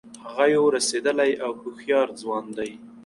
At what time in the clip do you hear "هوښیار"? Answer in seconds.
1.61-2.07